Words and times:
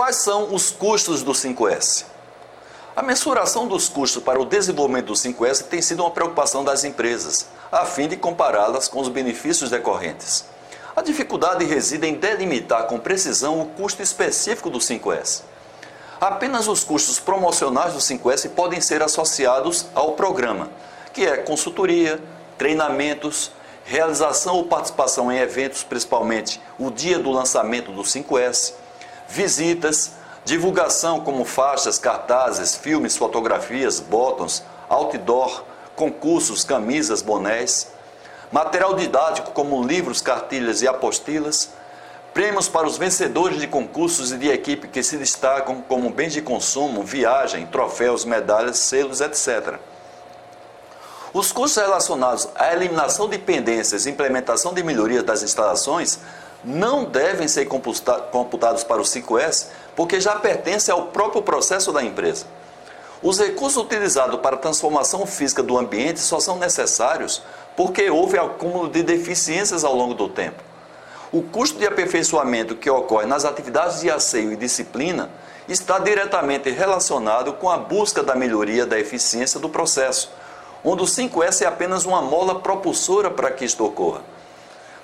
Quais 0.00 0.16
são 0.16 0.54
os 0.54 0.70
custos 0.70 1.22
do 1.22 1.32
5S? 1.32 2.06
A 2.96 3.02
mensuração 3.02 3.68
dos 3.68 3.86
custos 3.86 4.22
para 4.22 4.40
o 4.40 4.46
desenvolvimento 4.46 5.08
do 5.08 5.12
5S 5.12 5.64
tem 5.64 5.82
sido 5.82 6.00
uma 6.00 6.10
preocupação 6.10 6.64
das 6.64 6.84
empresas, 6.84 7.46
a 7.70 7.84
fim 7.84 8.08
de 8.08 8.16
compará-las 8.16 8.88
com 8.88 8.98
os 8.98 9.10
benefícios 9.10 9.68
decorrentes. 9.68 10.46
A 10.96 11.02
dificuldade 11.02 11.66
reside 11.66 12.06
em 12.06 12.14
delimitar 12.14 12.86
com 12.86 12.98
precisão 12.98 13.60
o 13.60 13.66
custo 13.66 14.02
específico 14.02 14.70
do 14.70 14.78
5S. 14.78 15.42
Apenas 16.18 16.66
os 16.66 16.82
custos 16.82 17.20
promocionais 17.20 17.92
do 17.92 17.98
5S 17.98 18.48
podem 18.54 18.80
ser 18.80 19.02
associados 19.02 19.84
ao 19.94 20.12
programa, 20.12 20.70
que 21.12 21.26
é 21.26 21.36
consultoria, 21.36 22.18
treinamentos, 22.56 23.52
realização 23.84 24.56
ou 24.56 24.64
participação 24.64 25.30
em 25.30 25.36
eventos, 25.36 25.84
principalmente 25.84 26.58
o 26.78 26.90
dia 26.90 27.18
do 27.18 27.30
lançamento 27.30 27.92
do 27.92 28.00
5S, 28.00 28.72
visitas, 29.30 30.12
divulgação 30.44 31.20
como 31.20 31.44
faixas, 31.44 31.98
cartazes, 31.98 32.74
filmes, 32.74 33.16
fotografias, 33.16 34.00
botões, 34.00 34.62
outdoor, 34.88 35.64
concursos, 35.94 36.64
camisas, 36.64 37.22
bonés, 37.22 37.92
material 38.50 38.94
didático 38.94 39.52
como 39.52 39.82
livros, 39.84 40.20
cartilhas 40.20 40.82
e 40.82 40.88
apostilas, 40.88 41.70
prêmios 42.34 42.68
para 42.68 42.86
os 42.86 42.98
vencedores 42.98 43.60
de 43.60 43.66
concursos 43.66 44.32
e 44.32 44.36
de 44.36 44.48
equipe 44.48 44.88
que 44.88 45.02
se 45.02 45.16
destacam 45.16 45.80
como 45.82 46.10
bens 46.10 46.32
de 46.32 46.42
consumo, 46.42 47.02
viagem, 47.02 47.66
troféus, 47.66 48.24
medalhas, 48.24 48.78
selos, 48.78 49.20
etc. 49.20 49.78
Os 51.32 51.52
custos 51.52 51.80
relacionados 51.80 52.48
à 52.56 52.72
eliminação 52.72 53.28
de 53.28 53.38
pendências 53.38 54.06
e 54.06 54.10
implementação 54.10 54.74
de 54.74 54.82
melhorias 54.82 55.22
das 55.22 55.44
instalações 55.44 56.18
não 56.64 57.04
devem 57.04 57.48
ser 57.48 57.66
computados 57.66 58.84
para 58.84 59.00
o 59.00 59.04
5S 59.04 59.68
porque 59.96 60.20
já 60.20 60.36
pertencem 60.36 60.92
ao 60.92 61.06
próprio 61.06 61.42
processo 61.42 61.92
da 61.92 62.02
empresa. 62.02 62.46
Os 63.22 63.38
recursos 63.38 63.82
utilizados 63.82 64.40
para 64.40 64.56
a 64.56 64.58
transformação 64.58 65.26
física 65.26 65.62
do 65.62 65.76
ambiente 65.76 66.20
só 66.20 66.40
são 66.40 66.56
necessários 66.58 67.42
porque 67.76 68.10
houve 68.10 68.38
acúmulo 68.38 68.88
de 68.88 69.02
deficiências 69.02 69.84
ao 69.84 69.94
longo 69.94 70.14
do 70.14 70.28
tempo. 70.28 70.62
O 71.32 71.42
custo 71.42 71.78
de 71.78 71.86
aperfeiçoamento 71.86 72.74
que 72.74 72.90
ocorre 72.90 73.26
nas 73.26 73.44
atividades 73.44 74.00
de 74.00 74.10
asseio 74.10 74.52
e 74.52 74.56
disciplina 74.56 75.30
está 75.68 75.98
diretamente 75.98 76.70
relacionado 76.70 77.52
com 77.54 77.70
a 77.70 77.76
busca 77.76 78.22
da 78.22 78.34
melhoria 78.34 78.84
da 78.84 78.98
eficiência 78.98 79.60
do 79.60 79.68
processo 79.68 80.30
onde 80.84 81.02
o 81.02 81.06
5S 81.06 81.62
é 81.62 81.66
apenas 81.66 82.04
uma 82.04 82.22
mola 82.22 82.60
propulsora 82.60 83.30
para 83.30 83.50
que 83.50 83.64
isto 83.64 83.84
ocorra. 83.84 84.22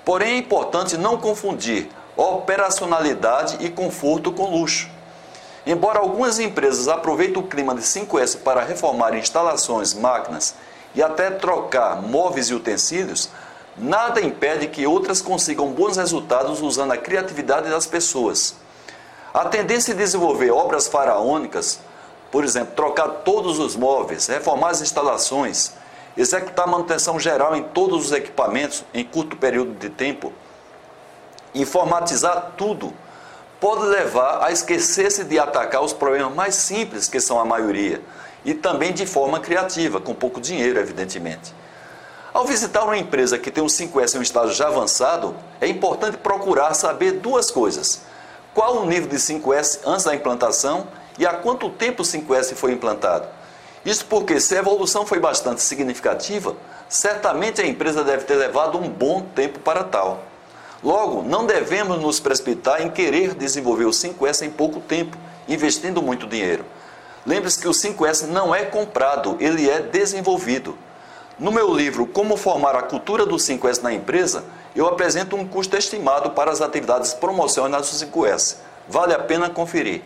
Porém, 0.07 0.35
é 0.35 0.37
importante 0.37 0.95
não 0.95 1.17
confundir 1.17 1.89
operacionalidade 2.15 3.57
e 3.59 3.69
conforto 3.69 4.31
com 4.31 4.49
luxo. 4.49 4.89
Embora 5.65 5.99
algumas 5.99 6.39
empresas 6.39 6.87
aproveitem 6.87 7.43
o 7.43 7.45
clima 7.45 7.75
de 7.75 7.81
5S 7.81 8.37
para 8.37 8.63
reformar 8.63 9.13
instalações, 9.17 9.93
máquinas 9.93 10.55
e 10.95 11.03
até 11.03 11.29
trocar 11.29 12.01
móveis 12.01 12.47
e 12.47 12.53
utensílios, 12.53 13.29
nada 13.75 14.21
impede 14.21 14.67
que 14.67 14.87
outras 14.87 15.21
consigam 15.21 15.73
bons 15.73 15.97
resultados 15.97 16.61
usando 16.61 16.93
a 16.93 16.97
criatividade 16.97 17.69
das 17.69 17.85
pessoas. 17.85 18.55
A 19.33 19.43
tendência 19.43 19.93
de 19.93 19.99
desenvolver 19.99 20.51
obras 20.51 20.87
faraônicas 20.87 21.81
por 22.31 22.43
exemplo, 22.43 22.73
trocar 22.75 23.07
todos 23.23 23.57
os 23.59 23.75
móveis, 23.75 24.27
reformar 24.27 24.69
as 24.69 24.81
instalações, 24.81 25.71
executar 26.17 26.67
manutenção 26.67 27.19
geral 27.19 27.55
em 27.55 27.63
todos 27.63 28.07
os 28.07 28.11
equipamentos 28.11 28.83
em 28.93 29.05
curto 29.05 29.37
período 29.37 29.73
de 29.75 29.89
tempo, 29.89 30.33
informatizar 31.53 32.53
tudo, 32.57 32.93
pode 33.59 33.83
levar 33.83 34.43
a 34.43 34.51
esquecer-se 34.51 35.23
de 35.23 35.39
atacar 35.39 35.81
os 35.81 35.93
problemas 35.93 36.33
mais 36.33 36.55
simples, 36.55 37.07
que 37.07 37.19
são 37.19 37.39
a 37.39 37.45
maioria, 37.45 38.01
e 38.43 38.53
também 38.53 38.93
de 38.93 39.05
forma 39.05 39.39
criativa, 39.39 39.99
com 39.99 40.13
pouco 40.13 40.41
dinheiro, 40.41 40.79
evidentemente. 40.79 41.53
Ao 42.33 42.45
visitar 42.45 42.83
uma 42.83 42.97
empresa 42.97 43.37
que 43.39 43.49
tem 43.49 43.63
um 43.63 43.67
5S 43.67 44.15
em 44.15 44.19
um 44.19 44.21
estágio 44.21 44.53
já 44.53 44.67
avançado, 44.67 45.35
é 45.59 45.67
importante 45.67 46.17
procurar 46.17 46.73
saber 46.73 47.13
duas 47.13 47.49
coisas. 47.49 48.01
Qual 48.53 48.77
o 48.77 48.85
nível 48.85 49.09
de 49.09 49.17
5S 49.17 49.79
antes 49.85 50.05
da 50.05 50.13
implantação 50.13 50.87
e 51.17 51.25
há 51.25 51.33
quanto 51.33 51.69
tempo 51.69 52.03
o 52.03 52.05
5S 52.05 52.53
foi 52.55 52.73
implantado? 52.73 53.27
Isso 53.85 54.05
porque, 54.05 54.39
se 54.39 54.55
a 54.55 54.59
evolução 54.59 55.05
foi 55.05 55.19
bastante 55.19 55.61
significativa, 55.61 56.55
certamente 56.89 57.61
a 57.61 57.65
empresa 57.65 58.03
deve 58.03 58.25
ter 58.25 58.35
levado 58.35 58.77
um 58.77 58.89
bom 58.89 59.21
tempo 59.21 59.59
para 59.59 59.83
tal. 59.83 60.23
Logo, 60.83 61.23
não 61.23 61.45
devemos 61.45 61.99
nos 61.99 62.19
precipitar 62.19 62.81
em 62.81 62.89
querer 62.89 63.33
desenvolver 63.33 63.85
o 63.85 63.91
5S 63.91 64.45
em 64.45 64.49
pouco 64.49 64.79
tempo, 64.79 65.17
investindo 65.47 66.01
muito 66.01 66.27
dinheiro. 66.27 66.63
Lembre-se 67.25 67.59
que 67.59 67.67
o 67.67 67.71
5S 67.71 68.27
não 68.27 68.53
é 68.53 68.63
comprado, 68.63 69.37
ele 69.39 69.69
é 69.69 69.81
desenvolvido. 69.81 70.77
No 71.39 71.51
meu 71.51 71.73
livro 71.73 72.05
Como 72.05 72.37
Formar 72.37 72.75
a 72.75 72.83
Cultura 72.83 73.25
do 73.25 73.35
5S 73.35 73.81
na 73.81 73.93
Empresa, 73.93 74.43
eu 74.75 74.87
apresento 74.87 75.35
um 75.35 75.47
custo 75.47 75.75
estimado 75.75 76.31
para 76.31 76.51
as 76.51 76.61
atividades 76.61 77.13
promocionais 77.13 77.89
do 77.89 78.07
5S. 78.07 78.57
Vale 78.87 79.13
a 79.13 79.19
pena 79.19 79.49
conferir. 79.49 80.01